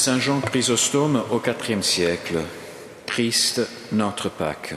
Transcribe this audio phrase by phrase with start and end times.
[0.00, 2.38] Saint Jean Chrysostome au IVe siècle,
[3.04, 3.60] Christ,
[3.92, 4.74] notre Pâque.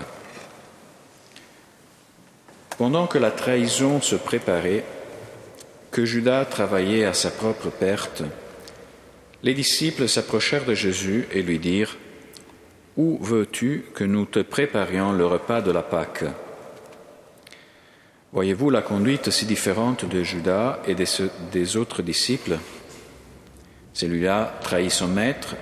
[2.78, 4.84] Pendant que la trahison se préparait,
[5.92, 8.24] que Judas travaillait à sa propre perte,
[9.44, 11.96] les disciples s'approchèrent de Jésus et lui dirent
[12.98, 16.26] Où veux-tu que nous te préparions le repas de la Pâque?
[18.34, 22.58] Voyez-vous la conduite si différente de Judas et des, autres disciples?
[23.94, 25.56] Celui-là trahit son maître,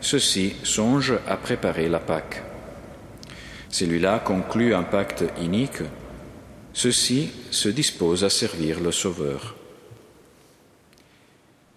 [0.00, 2.42] ceux-ci songent à préparer la Pâque.
[3.70, 5.82] Celui-là conclut un pacte inique,
[6.72, 9.56] ceux-ci se disposent à servir le Sauveur.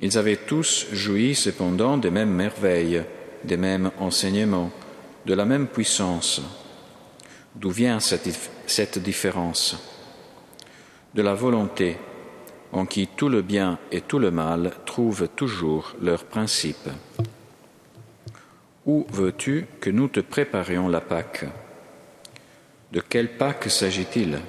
[0.02, 3.04] Ils avaient tous joui cependant des mêmes merveilles,
[3.44, 4.72] des mêmes enseignements,
[5.26, 6.42] de la même puissance.
[7.56, 8.28] D'où vient cette,
[8.66, 9.78] cette différence?
[11.14, 11.98] De la volonté,
[12.74, 16.90] en qui tout le bien et tout le mal trouvent toujours leur principe.
[18.86, 21.46] Où veux-tu que nous te préparions la Pâque?
[22.92, 24.40] De quelle Pâque s'agit-il?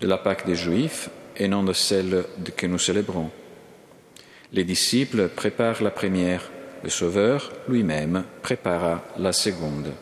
[0.00, 2.24] De la Pâque des Juifs et non de celle
[2.56, 3.30] que nous célébrons.
[4.52, 6.50] Les disciples préparent la première,
[6.82, 9.92] le Sauveur lui-même prépara la seconde.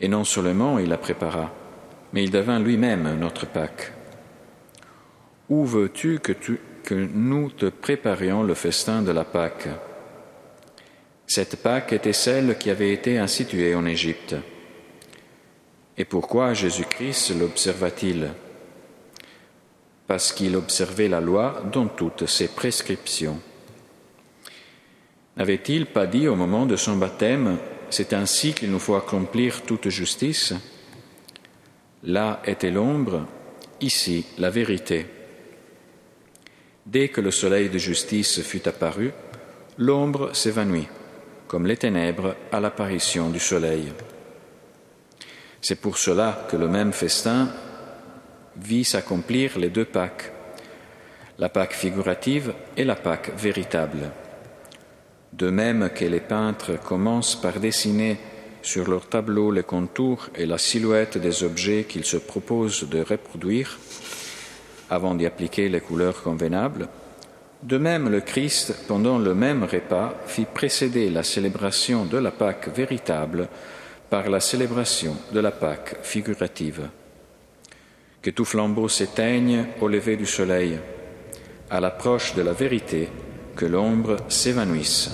[0.00, 1.52] Et non seulement il la prépara,
[2.12, 3.92] mais il devint lui-même notre Pâque.
[5.48, 6.32] Où veux-tu que,
[6.94, 9.68] nous te préparions le festin de la Pâque?
[11.26, 14.34] Cette Pâque était celle qui avait été instituée en Égypte.
[15.96, 18.32] Et pourquoi Jésus-Christ l'observa-t-il?
[20.08, 23.40] Parce qu'il observait la loi dans toutes ses prescriptions.
[25.36, 27.58] N'avait-il pas dit au moment de son baptême,
[27.90, 30.54] c'est ainsi qu'il nous faut accomplir toute justice?
[32.02, 33.26] Là était l'ombre,
[33.80, 35.06] ici la vérité.
[36.86, 39.12] Dès que le soleil de justice fut apparu,
[39.76, 40.86] l'ombre s'évanouit,
[41.48, 43.92] comme les ténèbres à l'apparition du soleil.
[45.60, 47.48] C'est pour cela que le même festin
[48.56, 50.32] vit s'accomplir les deux Pâques,
[51.38, 54.12] la Pâque figurative et la Pâque véritable.
[55.32, 58.16] De même que les peintres commencent par dessiner
[58.62, 63.76] sur leur tableau les contours et la silhouette des objets qu'ils se proposent de reproduire,
[64.90, 66.88] avant d'y appliquer les couleurs convenables,
[67.62, 72.68] de même le Christ, pendant le même repas, fit précéder la célébration de la Pâque
[72.74, 73.48] véritable
[74.10, 76.88] par la célébration de la Pâque figurative
[78.26, 80.80] que tout flambeau s'éteigne au lever du soleil,
[81.70, 83.08] à l'approche de la vérité,
[83.54, 85.12] que l'ombre s'évanouisse.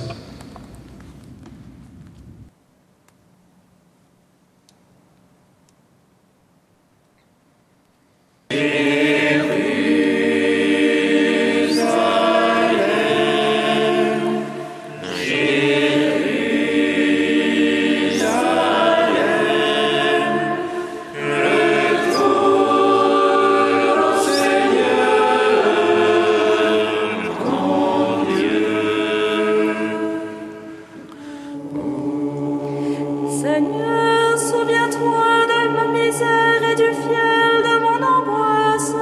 [34.38, 38.94] souviens-toi de ma misère et du fiel de mon angoisse.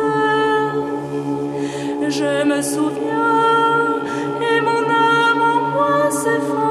[2.09, 4.01] Je me souviens
[4.51, 6.70] et mon âme en moi s'effondre.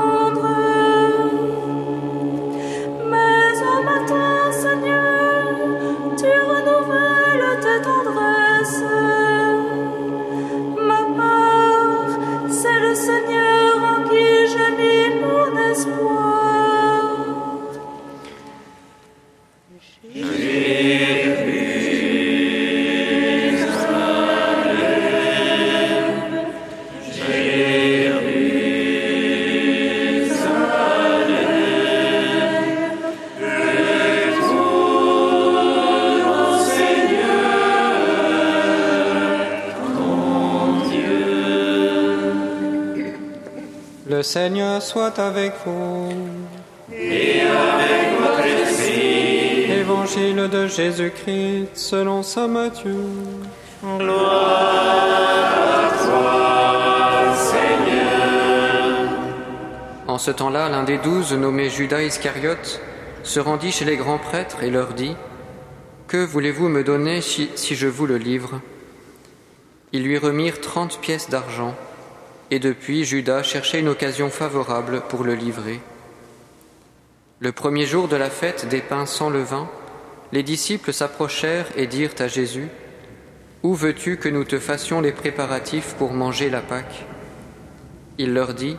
[44.19, 46.09] Le Seigneur soit avec vous.
[46.93, 49.71] Et avec votre esprit.
[49.71, 52.97] Évangile de Jésus-Christ selon saint Matthieu.
[53.81, 54.75] Gloire
[55.73, 59.07] à toi, Seigneur.
[60.07, 62.81] En ce temps-là, l'un des douze, nommé Judas Iscariote,
[63.23, 65.15] se rendit chez les grands prêtres et leur dit
[66.09, 68.59] Que voulez-vous me donner si, si je vous le livre?
[69.93, 71.73] Ils lui remirent trente pièces d'argent.
[72.51, 75.79] Et depuis, Judas cherchait une occasion favorable pour le livrer.
[77.39, 79.69] Le premier jour de la fête des pains sans levain,
[80.31, 82.67] les disciples s'approchèrent et dirent à Jésus,
[83.61, 87.05] Où veux-tu que nous te fassions les préparatifs pour manger la Pâque?
[88.17, 88.77] Il leur dit,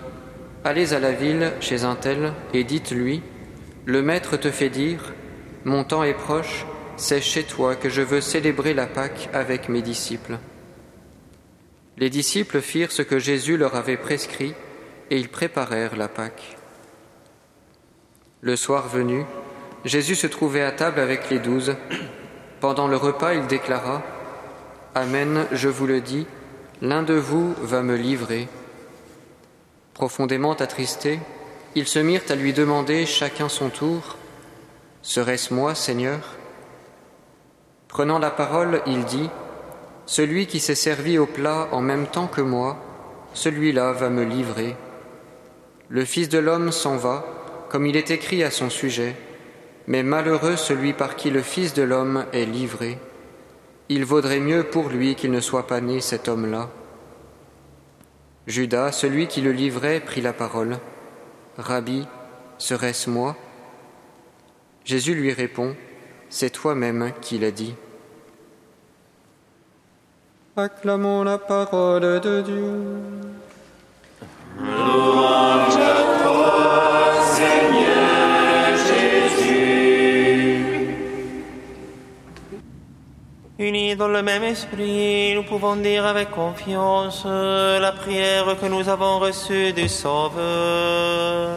[0.64, 3.22] Allez à la ville chez un tel et dites-lui,
[3.86, 5.14] Le Maître te fait dire,
[5.64, 6.66] Mon temps est proche,
[6.96, 10.38] c'est chez toi que je veux célébrer la Pâque avec mes disciples.
[12.00, 14.54] Les disciples firent ce que Jésus leur avait prescrit
[15.10, 16.56] et ils préparèrent la Pâque.
[18.40, 19.26] Le soir venu,
[19.84, 21.76] Jésus se trouvait à table avec les douze.
[22.60, 24.02] Pendant le repas, il déclara
[24.94, 26.26] Amen, je vous le dis,
[26.80, 28.48] l'un de vous va me livrer.
[29.92, 31.20] Profondément attristés,
[31.74, 34.16] ils se mirent à lui demander chacun son tour
[35.02, 36.36] Serait-ce moi, Seigneur?
[37.88, 39.28] Prenant la parole, il dit
[40.10, 42.76] Celui qui s'est servi au plat en même temps que moi,
[43.32, 44.74] celui-là va me livrer.
[45.88, 47.24] Le Fils de l'homme s'en va,
[47.68, 49.14] comme il est écrit à son sujet,
[49.86, 52.98] mais malheureux celui par qui le Fils de l'homme est livré.
[53.88, 56.70] Il vaudrait mieux pour lui qu'il ne soit pas né cet homme-là.
[58.48, 60.78] Judas, celui qui le livrait, prit la parole.
[61.56, 62.04] Rabbi,
[62.58, 63.36] serait-ce moi?
[64.84, 65.76] Jésus lui répond,
[66.30, 67.76] C'est toi-même qui l'as dit.
[70.60, 72.72] Acclamons la parole de Dieu.
[83.58, 89.18] Unis dans le même esprit, nous pouvons dire avec confiance la prière que nous avons
[89.18, 91.56] reçue du Sauveur.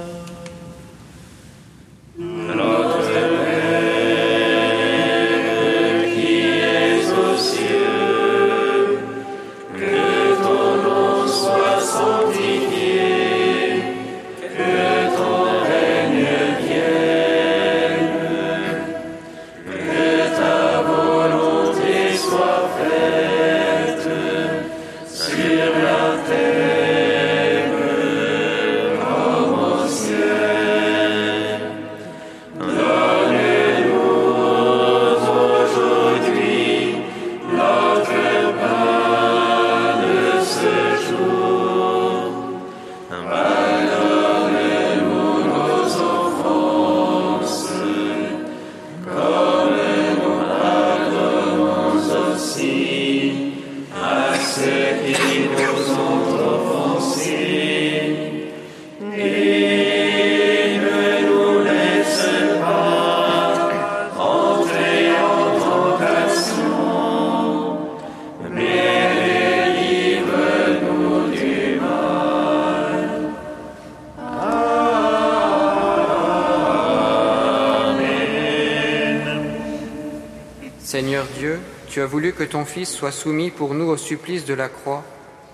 [81.93, 85.03] Tu as voulu que ton Fils soit soumis pour nous au supplice de la croix,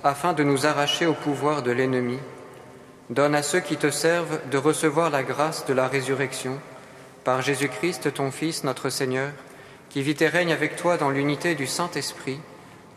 [0.06, 2.18] afin de nous arracher au pouvoir de l'ennemi.
[3.10, 6.58] Donne à ceux qui te servent de recevoir la grâce de la résurrection,
[7.26, 9.32] par Jésus-Christ, ton Fils, notre Seigneur,
[9.90, 12.40] qui vit et règne avec toi dans l'unité du Saint-Esprit,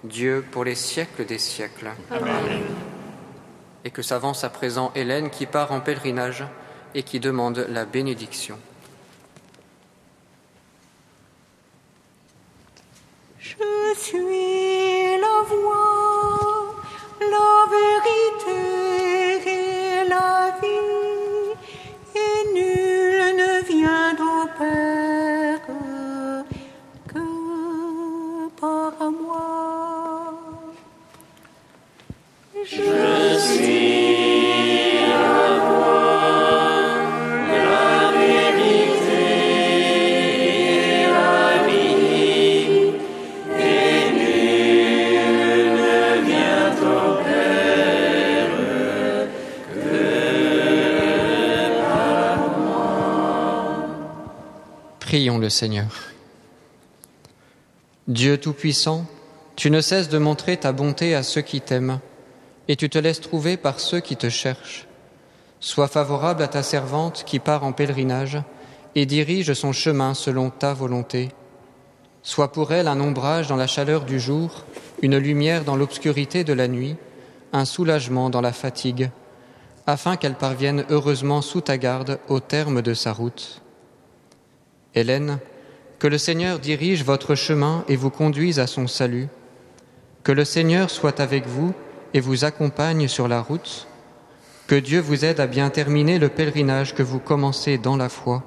[0.05, 1.91] Dieu pour les siècles des siècles.
[2.13, 2.63] Amen.
[3.85, 6.45] Et que s'avance à présent Hélène qui part en pèlerinage
[6.95, 8.57] et qui demande la bénédiction.
[13.59, 15.92] Je suis la voie,
[55.13, 55.91] Prions le Seigneur.
[58.09, 59.05] Dieu Tout-Puissant,
[59.57, 62.01] tu ne cesses de montrer ta bonté à ceux qui t'aiment,
[62.67, 64.87] et tu te laisses trouver par ceux qui te cherchent.
[65.61, 68.39] Sois favorable à ta servante qui part en pèlerinage
[68.95, 71.29] et dirige son chemin selon ta volonté.
[72.23, 74.65] Sois pour elle un ombrage dans la chaleur du jour,
[75.03, 76.97] une lumière dans l'obscurité de la nuit,
[77.53, 79.11] un soulagement dans la fatigue,
[79.87, 83.62] afin qu'elle parvienne heureusement sous ta garde au terme de sa route.
[84.95, 85.39] Hélène,
[85.99, 89.29] que le Seigneur dirige votre chemin et vous conduise à son salut.
[90.25, 91.73] Que le Seigneur soit avec vous
[92.15, 93.87] et vous accompagne sur la route.
[94.67, 98.43] Que Dieu vous aide à bien terminer le pèlerinage que vous commencez dans la foi.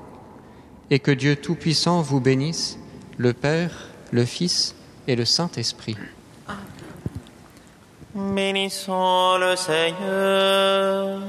[0.89, 2.77] Et que Dieu Tout-Puissant vous bénisse,
[3.17, 4.75] le Père, le Fils
[5.07, 5.97] et le Saint-Esprit.
[8.13, 11.19] Bénissons le Seigneur.